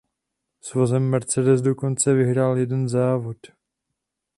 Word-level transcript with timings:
S 0.61 0.73
vozem 0.73 1.09
Mercedes 1.09 1.61
dokonce 1.61 2.13
vyhrál 2.13 2.57
jeden 2.57 2.87
závod. 2.89 3.37